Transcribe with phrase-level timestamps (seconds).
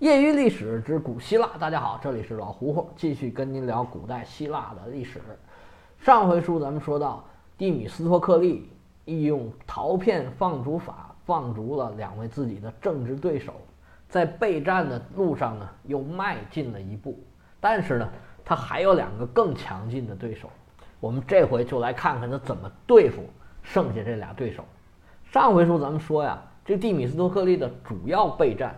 [0.00, 5.20] 业余历史之古希腊，大家好，这里是老胡胡，继续跟您聊古代希腊的历史。
[5.98, 7.22] 上回书咱们说到，
[7.58, 8.66] 蒂米斯托克利
[9.04, 13.52] 利用陶片放逐法放逐了两位自己的政治对手，
[14.08, 17.22] 在备战的路上呢又迈进了一步。
[17.60, 18.08] 但是呢，
[18.42, 20.48] 他还有两个更强劲的对手，
[20.98, 23.22] 我们这回就来看看他怎么对付
[23.62, 24.64] 剩下这俩对手。
[25.30, 28.74] 上回书咱们说呀，这蒂米斯托克利的主要备战。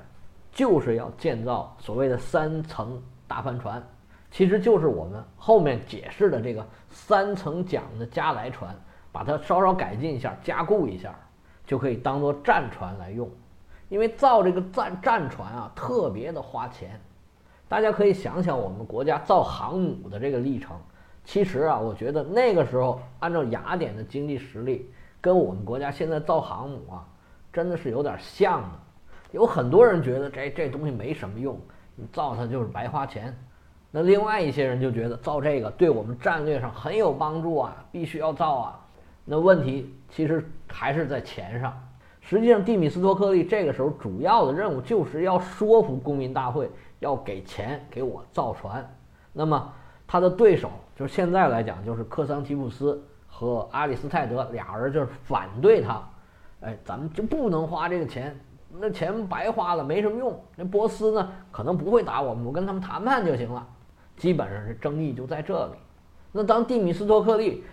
[0.52, 3.82] 就是要建造所谓的三层大帆船，
[4.30, 8.76] 其实就是我们后面解释的这个三层桨的加来船，
[9.10, 11.14] 把它稍稍改进一下、加固一下，
[11.66, 13.28] 就可以当做战船来用。
[13.88, 17.00] 因为造这个战战船啊，特别的花钱。
[17.68, 20.76] 大家可以想想我们国家造航母的这个历程。
[21.24, 27.08] 其实啊，我觉得那个时候按照雅典的经济实力，跟我们国家现在造航母啊，
[27.52, 28.68] 真的是有点像的。
[29.32, 31.58] 有很多人觉得这这东西没什么用，
[31.96, 33.36] 你造它就是白花钱。
[33.90, 38.80] 那另外一些人就觉得造这个对我们战略上很有帮助啊，必须要造啊。
[39.24, 41.76] 那问题其实还是在钱上。
[42.20, 48.88] 实际上，蒂米斯托克利这个时候主要的任务就是要说服公民大会要给钱给我造船。
[49.32, 49.72] 那么
[50.06, 56.02] 他的对手就是现在来讲就是克桑提普斯和阿里斯泰德俩人就是反对他，
[56.60, 58.38] 哎，咱们就不能花这个钱。
[58.78, 60.38] 那钱白花了，没什么用。
[60.56, 63.66] 那波斯呢，可能不会打我们，我跟他们谈判就行了。
[64.16, 65.72] 基本上是争议就在这里。
[66.30, 67.64] 那当蒂米斯托克利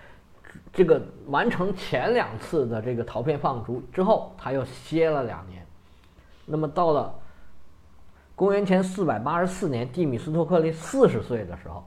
[0.74, 5.66] 这个完成前两次的这个陶片放逐之后，他又歇了两年。
[6.46, 7.14] 那么到了
[8.36, 11.84] 公元前四百八十四年，蒂米斯托克利四十岁的时候，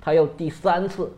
[0.00, 1.12] 他又第三次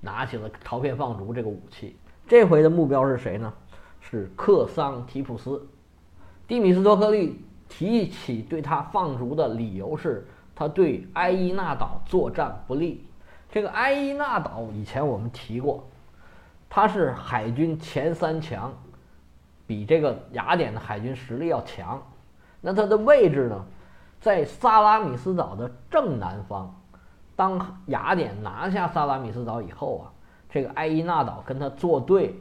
[0.00, 1.96] 拿起了陶片放逐这个武器。
[2.26, 3.52] 这回的目标是谁呢？
[4.00, 5.66] 是克桑提普斯。
[6.48, 13.06] 蒂米斯托克利提起对他放逐的理由是，他对埃伊纳岛作战不利。
[13.50, 15.86] 这个埃伊纳岛以前我们提过，
[16.70, 18.72] 它是海军前三强，
[19.66, 22.02] 比这个雅典的海军实力要强。
[22.62, 23.64] 那它的位置呢，
[24.18, 26.74] 在萨拉米斯岛的正南方。
[27.36, 30.12] 当雅典拿下萨拉米斯岛以后啊，
[30.48, 32.34] 这个埃伊纳岛跟他作对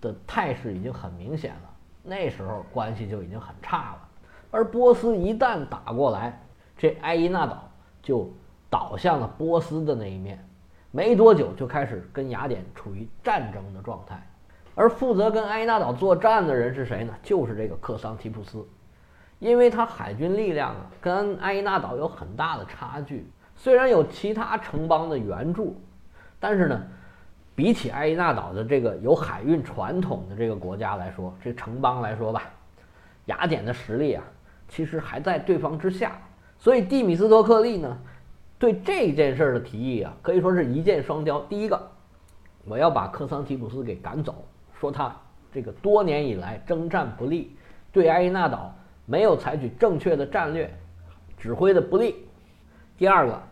[0.00, 1.67] 的态势已经很明显了。
[2.08, 4.08] 那时候关系就已经很差了，
[4.50, 6.40] 而波斯一旦打过来，
[6.76, 7.70] 这埃伊纳岛
[8.02, 8.32] 就
[8.70, 10.42] 倒向了波斯的那一面，
[10.90, 14.26] 没多久就开始跟雅典处于战争的状态。
[14.74, 17.14] 而负责跟埃伊纳岛作战的人是谁呢？
[17.22, 18.66] 就是这个克桑提普斯，
[19.38, 25.76] 因为他海军力量跟埃伊纳岛有很大的差距，虽然有其他城邦的援助，
[26.40, 26.82] 但是呢。
[27.58, 32.44] 比起埃伊纳岛的这个有海运传统的这个国家来说，这城邦来说吧，
[33.24, 34.22] 雅典的实力啊，
[34.68, 36.12] 其实还在对方之下。
[36.56, 37.98] 所以蒂米斯托克利呢，
[38.60, 41.40] 对这件事儿的提议啊，可以说是一箭双雕。
[41.48, 41.90] 第一个，
[42.64, 44.36] 我要把克桑提普斯给赶走，
[44.78, 45.12] 说他
[45.52, 47.56] 这个多年以来征战不利，
[47.90, 48.72] 对埃伊纳岛
[49.04, 50.72] 没有采取正确的战略，
[51.36, 52.24] 指挥的不利。
[52.96, 53.42] 第二个。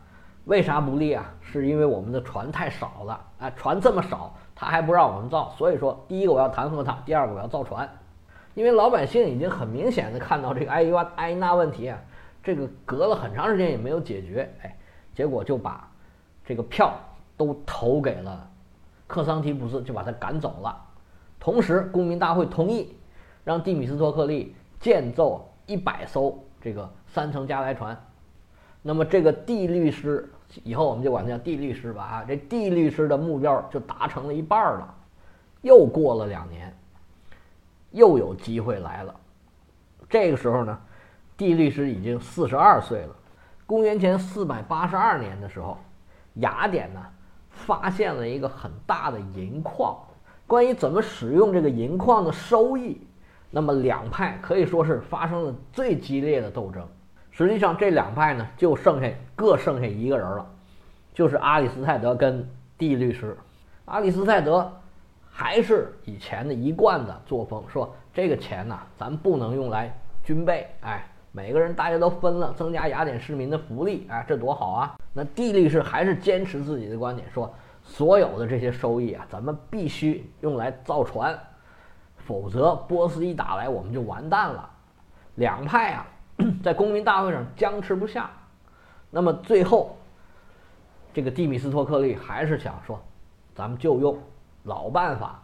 [0.47, 1.25] 为啥不利啊？
[1.41, 7.89] 是因为我们的船太少了，哎，船这么少，他还不让我们造，所以说，第一个我要弹劾他，第二个我要造船，
[8.55, 11.99] 因为老百姓已经很明显的看到这个埃伊瓦埃伊纳问题啊，
[12.45, 14.77] 这个隔了很长时间也没有解决，哎，
[15.15, 15.91] 结果就把
[16.45, 16.95] 这个票
[17.37, 18.49] 都投给了
[19.09, 20.81] 克桑提普斯，就把他赶走了。
[21.41, 22.97] 同时，公民大会同意
[23.43, 28.01] 让蒂米斯托克利建造一百艘这个三层加莱船，
[28.81, 30.31] 那么这个地律师。
[30.65, 34.95] 以后我们就管它叫地律师吧啊，这地律师的目标就达成了一半了。
[35.63, 36.75] 又过了两年，
[37.91, 39.15] 又有机会来了。
[40.09, 40.79] 这个时候呢，
[41.37, 43.17] 地律师已经四十二岁了。
[43.67, 45.77] 公元前四百八十二年的时候，
[46.35, 47.05] 雅典呢
[47.51, 49.99] 发现了一个很大的银矿。
[50.47, 53.05] 关于怎么使用这个银矿的收益，
[53.51, 56.87] 那么两派可以说是发生了最激烈的斗争。
[57.37, 60.47] 实际上，这两派呢，就剩下各剩下一个人了，
[61.13, 63.37] 就是阿里斯泰德跟蒂律师。
[63.85, 64.73] 阿里斯泰德
[65.31, 69.95] 还是以前的一贯的作风，说这个钱呢，咱不能用来
[70.25, 74.97] 军备，哎，每个人大家都分了，增加雅典市民的福利，哎，这多好啊！
[75.13, 81.39] 那蒂律师还是坚持自己的观点，说所有的这些收益啊，咱们必须用来造船，
[82.17, 84.71] 否则波斯一打来，我们就完蛋了。
[85.35, 86.07] 两派啊。
[86.63, 88.31] 在公民大会上僵持不下，
[89.11, 89.97] 那么最后，
[91.15, 93.01] 这个蒂米斯托克利还是想说，
[93.55, 94.19] 咱们就用
[94.65, 95.43] 老办法，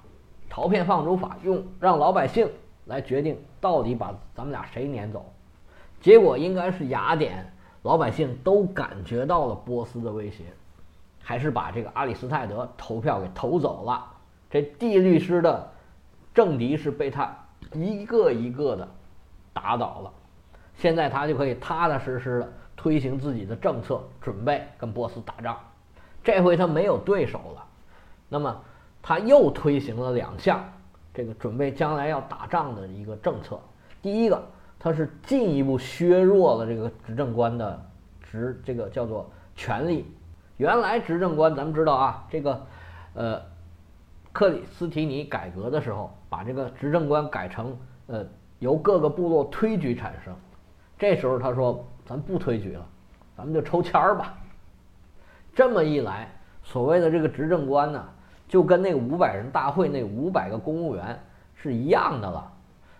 [0.50, 2.48] 陶片放逐法，用让老百姓
[2.86, 5.24] 来决定到底把咱们俩谁撵走。
[6.00, 7.50] 结果应该是雅典
[7.82, 10.44] 老百姓都感觉到了波斯的威胁，
[11.22, 14.04] 还是把这个阿里斯泰德投票给投走了。
[14.50, 15.70] 这地律师的
[16.34, 17.34] 政敌是被他
[17.72, 18.86] 一个一个的
[19.52, 20.12] 打倒了，
[20.82, 25.56] 现在他就可以踏踏实实的推行自己的政策，准备跟波斯打仗。
[26.24, 27.64] 这回他没有对手了，
[28.28, 28.60] 那么
[29.00, 30.60] 他又推行了两项
[31.14, 33.58] 这个准备将来要打仗的一个政策。
[34.02, 34.42] 第一个。
[34.84, 37.80] 他是进一步削弱了这个执政官的
[38.20, 40.04] 执这个叫做权力。
[40.56, 42.66] 原来执政官咱们知道啊，这个
[43.14, 43.40] 呃
[44.32, 48.26] 克里斯提尼改革的时候，把这个执政官改成呃
[48.58, 50.34] 由各个部落推举产生。
[51.02, 52.86] 这时候他说咱不推举了，
[53.36, 54.38] 咱们就抽签儿吧。
[55.52, 56.30] 这么一来，
[56.62, 58.08] 所谓的这个执政官呢，
[58.46, 61.20] 就跟那五百人大会那五百个公务员
[61.56, 62.52] 是一样的了。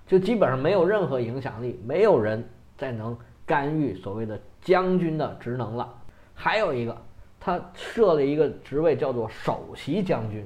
[0.05, 2.45] 就基本上没有任何影响力，没有人
[2.77, 3.17] 再能
[3.47, 5.89] 干预所谓的将军的职能了。
[6.35, 6.97] 还有一个，
[7.39, 10.45] 他设了一个职位叫做首席将军，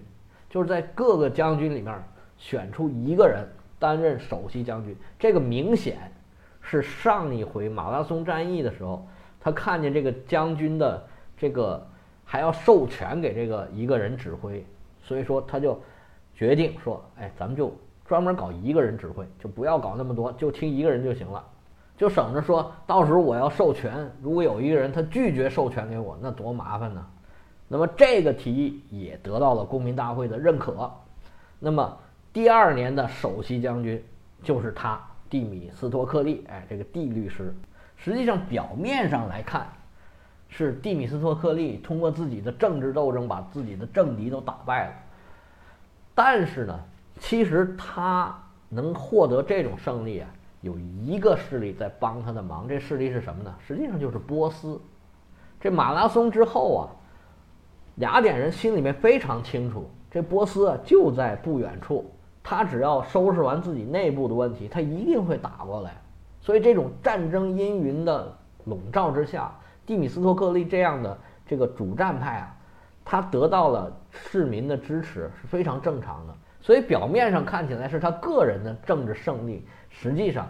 [0.51, 1.99] 就是在各个将军里面
[2.37, 3.49] 选出一个人
[3.79, 4.95] 担任首席将军。
[5.19, 6.13] 这个明显
[6.69, 9.07] 是上一回马拉松战役的时候，
[9.41, 11.03] 他看见这个将军的
[11.37, 11.87] 这个
[12.25, 14.67] 还要授权给这个一个人指挥，
[15.03, 15.81] 所以说他就
[16.35, 17.73] 决定说：“哎，咱们就。”
[18.07, 21.45] 专门搞一个人指挥，就不要搞那么多，就听一个人就行了，
[21.97, 27.05] 就省着说到时候我要授权，如果有一个人他拒绝授权给我，那多麻烦呢。
[27.67, 30.89] 那么这个提议也得到了公民大会的认可。
[31.59, 31.99] 那么
[32.33, 34.01] 第二年的首席将军
[34.45, 36.45] 就是他，蒂米斯托克利。
[36.49, 37.55] 哎，这个蒂律师，
[37.97, 39.67] 实际上表面上来看，
[40.49, 44.93] 是蒂米斯托克利通过自己的政治斗争把自己的政敌都打败了，
[46.15, 46.79] 但是呢。
[47.19, 48.39] 其实他
[48.69, 50.29] 能获得这种胜利啊，
[50.61, 52.69] 有一个势力在帮他的忙。
[52.69, 53.55] 这势力是什么呢？
[53.67, 54.79] 实际上就是波斯。
[55.59, 56.85] 这马拉松之后啊，
[57.95, 62.05] 雅典人心里面非常清楚，这波斯啊就在不远处。
[62.49, 66.01] 他只要收拾完自己内部的问题，他一定会打过来。
[66.41, 68.33] 所以这种战争阴云的
[68.67, 69.53] 笼罩之下，
[69.85, 72.57] 蒂米斯托克利这样的这个主战派啊，
[73.05, 76.35] 他得到了市民的支持是非常正常的。
[76.61, 80.49] 所以表面上看起来是他个人的政治胜利，实际上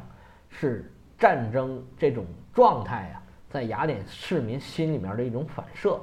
[0.51, 5.99] 是战争这种状态呀，在雅典市民心里面的一种反射。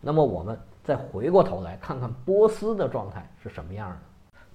[0.00, 3.96] 那么我们再回过头来看看波斯的状态是什么样的。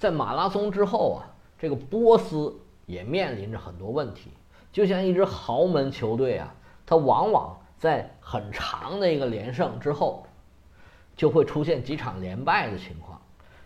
[0.01, 4.31] 在马拉松之后啊，这个波斯也面临着很多问题。
[4.71, 6.51] 就像一支豪门球队啊，
[6.87, 10.25] 它往往在很长的一个连胜之后，
[11.15, 13.21] 就会出现几场连败的情况。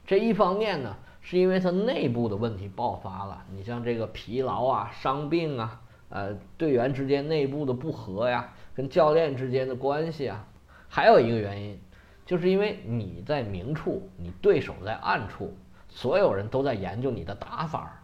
[0.06, 0.94] 这一方面呢。
[1.28, 10.46] 是因为它内部的问题爆发了，你像这个疲劳啊、伤病啊，呃，队员之间内部的不和呀，跟教练之间的关系啊，
[10.88, 11.80] 还有一个原因，
[12.28, 15.52] 就是因为你在明处，你对手在暗处，
[15.96, 17.98] 所有人都在研究你的打法，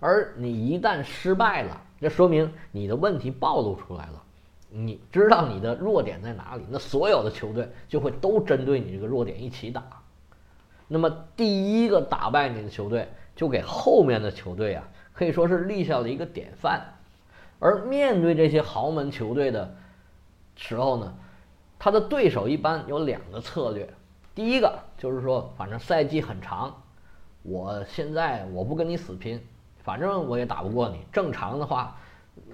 [0.00, 4.22] 而你一旦失败了，这说明你的问题暴露出来了，
[4.68, 9.80] 你知道你的弱点在哪里，那所有的球队就会都针对你这个弱点一起打。
[10.88, 14.82] 那么第一个打败你的球队，就给后面的球队啊，
[15.12, 16.84] 可以说是立下了一个典范。
[17.60, 19.72] 而面对这些豪门球队的
[20.56, 21.14] 时候呢，
[21.78, 23.88] 他的对手一般有两个策略。
[24.34, 26.82] 第一个就是说，反正赛季很长，
[27.46, 29.40] 我现在我不跟你死拼，
[29.84, 30.98] 反正我也打不过你。
[31.12, 31.96] 正常的话，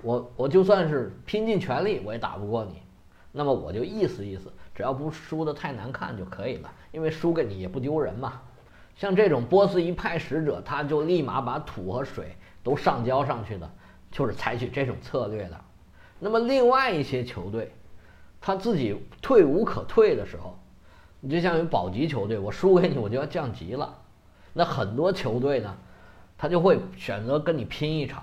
[0.02, 2.82] 我我就算是拼尽全力，我也打不过你。
[3.32, 4.52] 那么我就意思意思。
[4.75, 8.40] 只要不输的太难看就可以了，因为输给你也不丢人嘛。
[8.96, 13.70] 像这种波斯一派使者，他就立马把土和水都上交上去的，
[14.11, 15.61] 就是采取这种策略的。
[16.18, 17.72] 那么另外一些球队，
[18.40, 20.58] 他自己退无可退的时候，
[21.20, 23.99] 你就像于保级球队，我输给你我就要降级了。
[24.52, 25.76] 那很多球队呢，
[26.37, 28.23] 他就会选择跟你拼一场，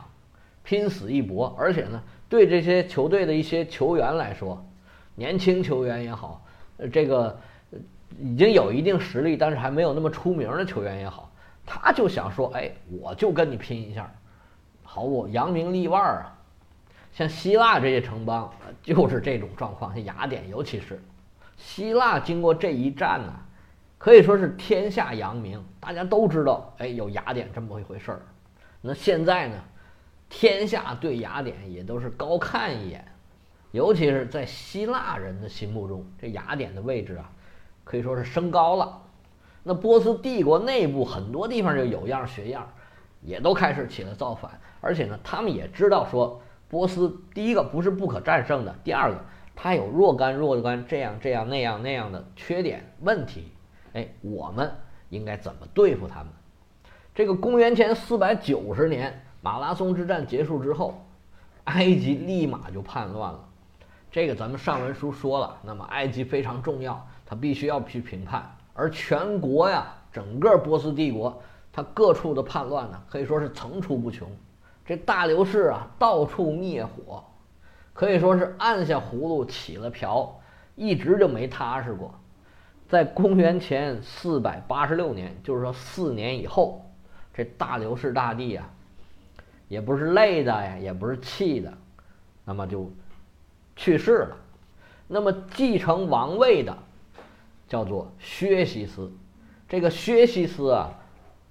[0.64, 4.66] 拼死一搏，而且呢，对这些球队的一些球员来说。
[5.16, 6.42] 年轻球员也好，
[6.78, 7.38] 呃，这个
[8.22, 11.30] 已经有一定实力，但是还没有那么出名的球员也好，
[11.66, 12.72] 他就想说，哎，
[13.02, 14.10] 我就跟你拼一下，
[14.82, 16.38] 好，我扬名立万啊！
[17.12, 18.50] 像希腊这些城邦，
[18.82, 19.94] 就是这种状况。
[19.94, 21.02] 像雅典，尤其是
[21.58, 23.34] 希腊，经过这一战呢，
[24.00, 28.22] 可以说是天下扬名，大家都知道，哎，有雅典这么一回事儿。
[28.82, 29.56] 那现在呢，
[30.30, 33.06] 天下对雅典也都是高看一眼。
[33.72, 37.30] 尤其是在希腊人的心目中，这雅典的位置啊，
[37.84, 39.02] 可以说是升高了。
[39.64, 42.68] 那波斯帝国内部很多地方就有样学样，
[43.22, 44.60] 也都开始起了造反。
[44.80, 49.20] 而且呢，他们也知道说波斯第一个不是不可战胜的，第二个
[49.56, 53.52] 它有若干若干这样这样那样那样的缺点问题。
[53.94, 54.72] 哎，我们
[55.10, 56.28] 应该怎么对付他们？
[57.14, 61.06] 这个公元前四百九十年马拉松之战结束之后，
[61.66, 63.40] 埃及立马就叛乱了。
[64.12, 71.42] 这个咱们上文书说了，那么埃及非常重要，它必须要去平叛，而全国呀，整个波斯帝国，
[71.72, 74.28] 它各处的叛乱呢，可以说是层出不穷。
[74.86, 77.24] 这大流士啊，到处灭火，
[77.94, 80.40] 可以说是按下葫芦起了瓢，
[80.76, 82.12] 一直就没踏实过。
[82.90, 86.84] 在公元前四百八十六年，就是说四年以后，
[87.32, 88.68] 这大流士大帝啊，
[89.68, 91.72] 也不是累的呀，也不是气的，
[92.44, 92.92] 那么就
[93.76, 94.38] 去世了。
[95.08, 96.76] 那么继承王位的
[97.68, 99.12] 叫做薛西斯。
[99.68, 100.90] 这个薛西斯啊，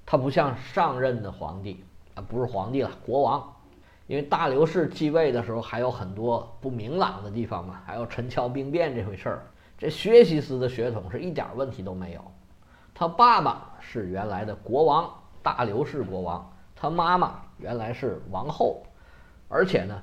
[0.04, 3.54] 他不像上任的皇帝啊，不是皇帝了，国王。
[4.08, 9.46] 因为大流士继位的时候还有很多不明朗的地方嘛，还有陈桥兵变这回事儿。
[9.78, 12.20] 这薛西斯的血统是一点问题都没有，
[12.92, 15.08] 他爸爸是原来的国王
[15.40, 18.82] 大流士国王，他妈妈原来是王后，
[19.48, 20.02] 而且呢，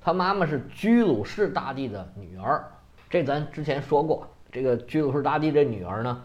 [0.00, 2.64] 他妈妈是居鲁士大帝的女儿。
[3.10, 6.22] 这咱之前说过，这个居鲁士大帝这女儿呢，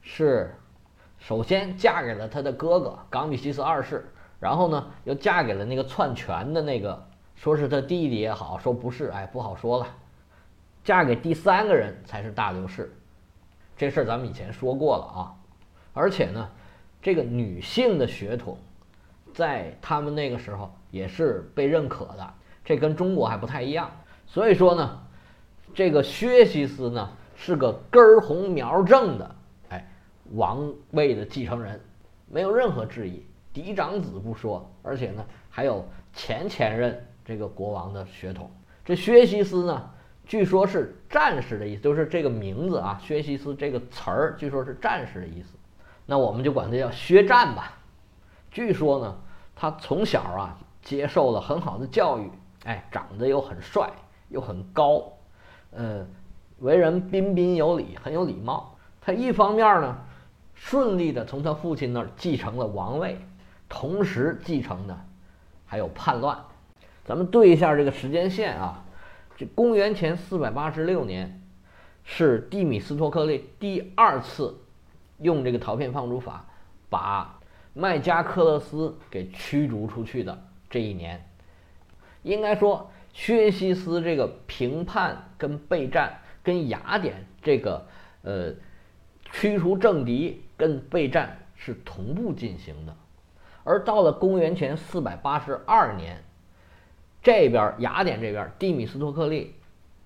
[0.00, 0.54] 是
[1.18, 9.86] 首先嫁给了他的哥哥冈比西斯二世，然后呢又嫁给了那个篡权的那个，说是他弟弟也好，说不是，哎，不好说了。
[10.86, 12.96] 嫁给第三个人才是大流士，
[13.76, 15.34] 这事儿咱们以前说过了啊。
[15.92, 16.48] 而且呢，
[17.02, 18.56] 这个女性的血统，
[19.34, 23.90] 在他们那个时候也是被认可的，这跟中国还不太一样。
[24.28, 25.02] 所以说呢，
[25.74, 29.34] 这个薛西斯呢是个根儿红苗正的，
[29.70, 29.90] 哎，
[30.34, 31.80] 王位的继承人，
[32.28, 33.26] 没有任何质疑。
[33.52, 38.48] 嫡长子不说，而且呢还有前前任这个国王的血统。
[38.84, 39.90] 这薛西斯呢。
[40.26, 45.54] 据说是战士的意思，就是这个名字啊，薛西斯这个词儿，据说是战士的意思。
[46.04, 47.72] 那我们就管他叫薛战吧。
[48.50, 49.16] 据说呢，
[49.54, 52.28] 他从小啊接受了很好的教育，
[52.64, 53.88] 哎，长得又很帅，
[54.28, 55.12] 又很高，
[55.70, 56.04] 呃，
[56.58, 58.76] 为人彬彬有礼，很有礼貌。
[59.00, 59.96] 他一方面呢，
[60.54, 63.20] 顺利的从他父亲那儿继承了王位，
[63.68, 64.98] 同时继承的
[65.64, 66.36] 还有叛乱。
[67.04, 68.82] 咱们对一下这个时间线啊。
[69.36, 71.42] 这公元前四百八十六年，
[72.02, 74.58] 是蒂米斯托克利第二次
[75.18, 76.46] 用这个陶片放逐法
[76.88, 77.38] 把
[77.74, 81.22] 麦加克勒斯给驱逐出去的这一年。
[82.22, 87.86] 应该说，薛西斯这个平叛跟备战跟雅典这个
[88.22, 88.54] 呃
[89.32, 92.96] 驱除政敌跟备战是同步进行的。
[93.64, 96.22] 而到了公元前四百八十二年。
[97.26, 99.52] 这边雅典这边，蒂米斯托克利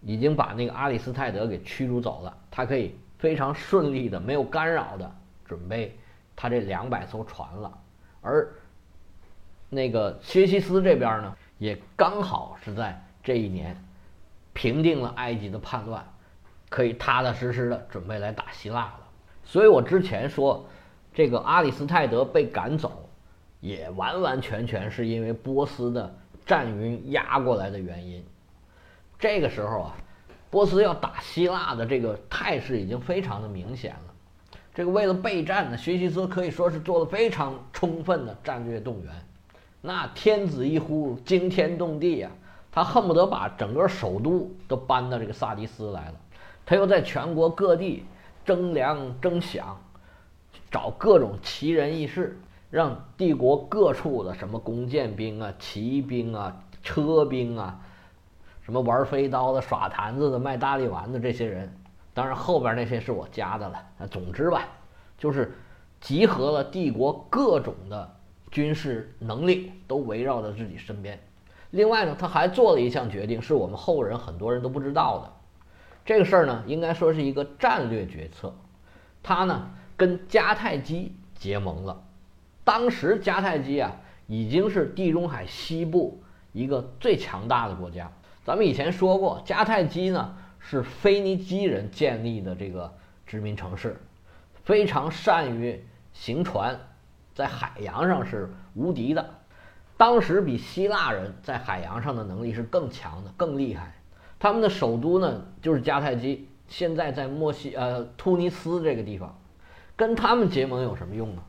[0.01, 5.95] 已经把那个阿里斯泰德给驱逐走了，他可以非常顺利的、没有干扰的准备
[6.35, 7.79] 他这两百艘船了。
[8.23, 8.51] 而
[9.69, 13.77] 那个薛西斯这边呢，也刚好是在这一年
[14.55, 16.03] 平定了埃及的叛乱，
[16.71, 19.01] 可以踏踏实实的准备来打希腊了。
[19.45, 20.67] 所以我之前说，
[21.13, 23.11] 这个阿里斯泰德被赶走，
[23.61, 26.17] 也完完全全是因为波斯的。
[26.51, 28.25] 战云压过来的原因，
[29.21, 29.97] 这个时候啊，
[30.51, 34.15] 波斯要打希腊的这个态势已经非常的明显了。
[34.75, 39.13] 这个为了备战呢，薛西斯可以说是做了非常充分的战略动员。
[39.81, 42.33] 那天子一呼，惊天动地啊，
[42.73, 46.15] 他恨不得把整个首都都搬到这个萨迪斯来了。
[46.67, 48.05] 他又在全国各地
[48.45, 49.63] 征粮征饷，
[50.69, 52.37] 找各种奇人异士。
[52.71, 57.81] 让帝国各处的什么弓箭兵啊、骑兵啊、车兵啊，
[58.63, 61.77] 什么玩飞刀的、耍坛子的、卖大力丸的这些人，
[62.15, 64.07] 当然后边那些是我加的了。
[64.09, 64.69] 总之吧，
[65.19, 65.53] 就是
[66.01, 68.17] 集合了帝国各种的
[68.53, 71.19] 军事能力，都围绕在自己身边。
[71.73, 75.33] 另外呢，他还做了一项决定，是我们后人很多人都不知道的。
[76.05, 78.55] 这个事儿呢，应该说是一个战略决策。
[79.23, 82.03] 他呢，跟迦太基结盟了。
[82.65, 88.11] 当时迦太基啊，已经是地中海西部一个最强大的国家。
[88.45, 92.93] 咱们以前说过，迦太基呢是腓尼基人建立的这个
[93.27, 94.01] 殖民城市，
[94.65, 96.79] 非常善于行船，
[97.35, 99.35] 在海洋上是无敌的。
[99.97, 103.95] 当时比希腊人在海洋上的能力是更强的、更厉害。
[104.39, 109.37] 他们的首都呢就是迦太基，现在在墨西呃突尼斯这个地方。
[109.97, 111.43] 跟他们结盟有什么用呢？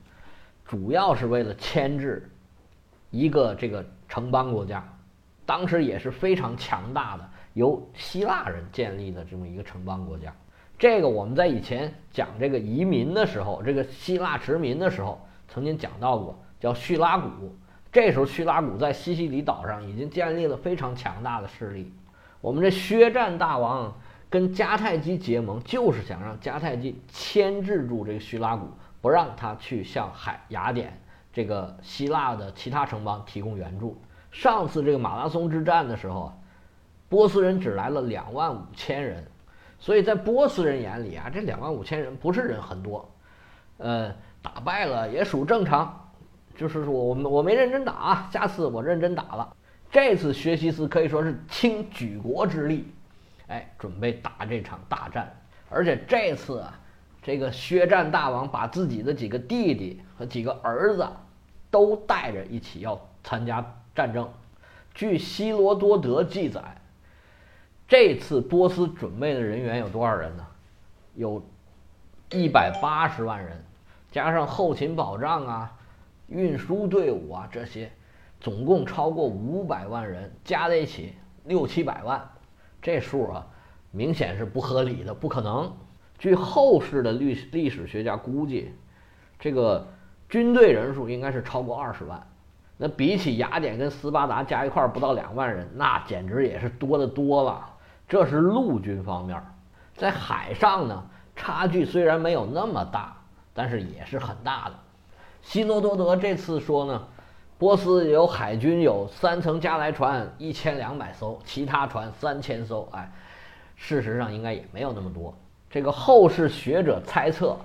[0.72, 2.32] 主要是为了牵制
[3.10, 4.82] 一个这个城邦国家，
[5.46, 10.34] 当时也是非常强大的，由希腊人建立的这么一个城邦国家。
[10.80, 17.30] 这个我们在以前讲这个移民的时候，这个希腊殖民的时候，曾经讲到过，叫叙拉古。
[17.92, 21.92] 这时候叙拉古在西西里岛上已经建立了非常强大的势力。
[22.40, 23.94] 我们这薛战大王
[24.30, 28.70] 跟迦太基结盟，就是想让迦太基牵制住这个叙拉古，
[29.02, 30.98] 不让他去向海雅典
[31.34, 34.00] 这个希腊的其他城邦提供援助。
[34.32, 36.34] 上次这个马拉松之战的时候啊，
[37.10, 39.26] 波斯人只来了两万五千人，
[39.80, 43.10] 所以在波斯人眼里啊，这两万五千人不是人很多，
[43.78, 46.12] 呃，打败了也属正常，
[46.56, 49.54] 就是说我我没认真打啊，下次我认真打了。
[49.92, 52.94] 这次薛西斯可以说是倾举国之力，
[53.48, 55.30] 哎，准备打这场大战，
[55.70, 56.80] 而且这次啊，
[57.22, 61.08] 这个薛战大王把自己的几个弟弟和几个儿子
[61.70, 63.64] 都带着一起要参加。
[63.94, 64.30] 战争，
[64.94, 66.62] 据希罗多德记载，
[67.90, 70.48] 这次波斯准备的人员有多少人呢？
[71.14, 71.44] 有，
[72.32, 73.62] 一百八十万人，
[74.12, 75.78] 加上后勤保障啊、
[76.28, 77.92] 运输队伍啊这些，
[78.40, 81.14] 总共超过五百万人，加在一起
[81.44, 82.32] 六七百万，
[82.82, 83.46] 这数啊，
[83.92, 85.72] 明显是不合理的，不可能。
[86.22, 88.72] 据后世的历历史学家估计，
[89.40, 89.88] 这个
[90.30, 92.22] 军队人数应该是超过二十万。
[92.78, 97.68] 那比起雅典跟斯巴达加一块不到两万人，那简直也是多得多了。
[98.08, 99.44] 这是陆军方面，
[99.96, 101.04] 在海上呢，
[101.36, 103.18] 差距虽然没有那么大，
[103.52, 104.76] 但是也是很大的。
[105.42, 107.08] 希罗多德这次说呢，
[107.58, 112.88] 波斯有海军有三层加莱船一千两百艘，其他船三千艘。
[112.92, 113.12] 哎，
[113.76, 115.36] 事实上应该也没有那么多。
[115.72, 117.58] 这个后世学者猜测，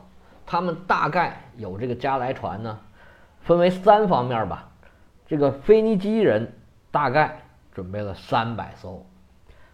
[0.47, 2.79] 他们大概有这个加来船呢，
[3.41, 4.71] 分为三方面吧。
[5.27, 6.53] 这个腓尼基人
[6.93, 7.43] 大概
[7.75, 9.05] 准备了三百艘，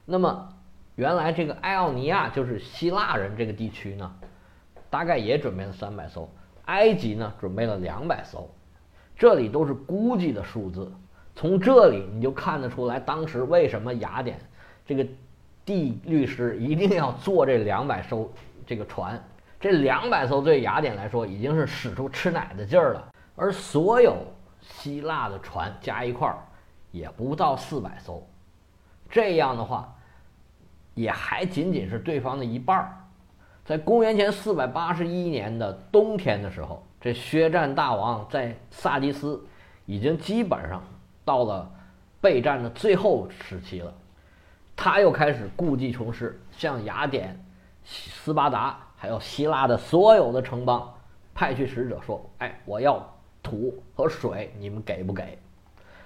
[0.06, 0.48] 那么
[0.94, 4.10] 原来这个爱奥尼亚就是希腊人这个地区呢，
[4.88, 6.32] 大概也准备了三百艘，
[6.64, 8.50] 埃及呢准备了两百艘，
[9.14, 10.90] 这里都是估计的数字。
[11.34, 14.38] 从这里你就看得出来，当时为什么雅典
[14.86, 15.06] 这个
[15.64, 18.30] 地律师一定要做这两百艘
[18.66, 19.22] 这个船？
[19.60, 24.16] 这两百艘对雅典来说已经是使出吃奶的劲儿了，而所有。
[24.64, 26.38] 希腊的船加一块儿
[26.92, 28.24] 也不到四百艘，
[29.10, 29.92] 这样的话，
[30.94, 32.96] 也还仅仅是对方的一半儿。
[33.64, 39.44] 在公元前四百八十一年的冬天的时候，这薛战大王在萨迪斯
[39.84, 40.80] 已经基本上
[41.24, 41.68] 到了
[42.20, 43.92] 备战的最后时期了，
[44.76, 47.44] 他又开始故技重施，向雅典、
[47.84, 50.92] 斯巴达还有希腊的所有的城邦
[51.34, 53.08] 派去使者说：“哎，我要。”
[53.44, 55.36] 土和水，你们给不给？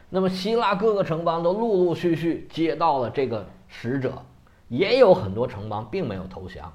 [0.09, 4.25] 那么希腊各个城邦都陆陆续续接到了这个使者，
[4.69, 6.73] 也有很多城邦并没有投降。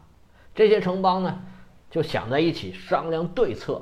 [0.54, 1.40] 这些城邦呢，
[1.90, 3.82] 就想在一起商量对策，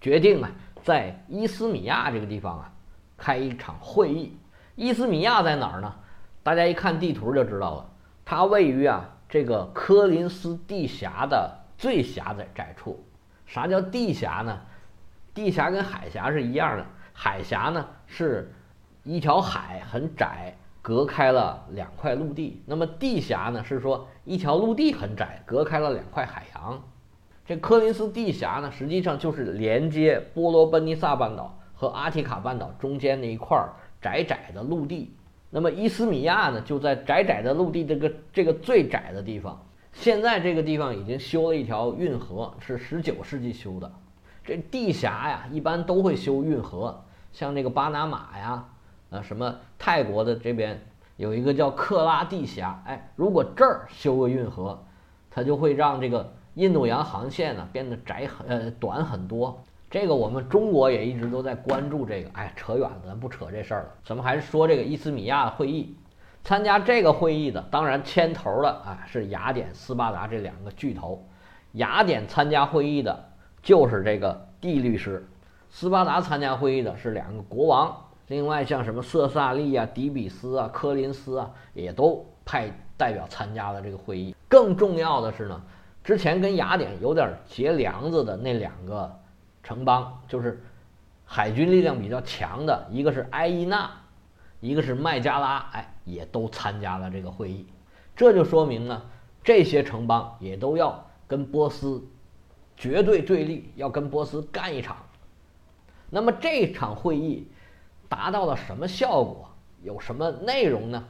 [0.00, 0.50] 决定啊，
[0.82, 2.72] 在伊斯米亚这个地方啊，
[3.16, 4.36] 开一场会议。
[4.74, 5.94] 伊斯米亚在哪儿呢？
[6.42, 7.90] 大家一看地图就知道了，
[8.24, 13.04] 它位于啊这个科林斯地峡的最狭窄窄处。
[13.46, 14.60] 啥叫地峡呢？
[15.34, 18.52] 地峡跟海峡是一样的，海峡呢是
[19.04, 22.62] 一条海很窄，隔开了两块陆地。
[22.66, 26.82] 那么地峡呢是说一条陆地很窄，隔开了两块海洋。
[27.44, 33.58] 这科林斯地峡呢，实际上就是连接波罗奔尼撒半岛和阿提卡半岛中间那一块
[34.00, 35.14] 窄窄的陆地。
[35.50, 39.60] 那么伊斯米亚呢，就在窄窄的陆地这个这个最窄的地方。
[39.92, 43.92] 现在这个地方已经修了一条运河，是十九世纪修的。
[44.44, 48.64] 这地峡呀，一般都会修运河，像这个巴拿马呀，
[49.10, 50.80] 呃，什么泰国的这边
[51.16, 54.80] 有一个叫克拉地峡，哎，如果这儿修个运河，
[55.28, 59.60] 它就会让这个印度洋航线呢变得窄很呃短很多。
[59.90, 65.96] 这个我们中国也一直都在关注这个，哎，扯远了，咱不扯这事儿了，咱们还是说这个伊斯米亚会议。
[66.44, 71.22] 参加这个会议的，当然牵头的啊是雅典、斯巴达这两个巨头。
[71.72, 73.26] 雅典参加会议的。
[73.62, 75.22] 就是这个地律师，
[75.68, 77.94] 斯巴达参加会议的是两个国王，
[78.28, 84.34] 另外像什么色萨利啊、底比斯啊、科林斯啊，也都派代表参加了这个会议。
[84.48, 85.62] 更重要的是呢，
[86.02, 89.14] 之前跟雅典有点结梁子的那两个
[89.62, 90.62] 城邦，就是
[91.24, 93.90] 海军力量比较强的，一个是埃伊纳，
[94.60, 97.66] 一个是麦加拉，哎，也都参加了这个会议。
[98.16, 99.02] 这就说明呢，
[99.42, 102.02] 这些城邦也都要跟波斯。
[102.76, 104.96] 绝对对立，要跟波斯干一场。
[106.08, 107.46] 那么这场会议
[108.08, 109.50] 达到了什么效果？
[109.82, 111.04] 有什么内容呢？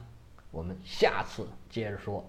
[0.51, 2.25] 我们下次接着说。